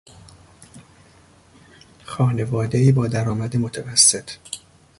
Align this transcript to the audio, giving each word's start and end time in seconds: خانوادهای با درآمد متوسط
خانوادهای 2.03 2.91
با 2.91 3.07
درآمد 3.07 3.57
متوسط 3.57 4.29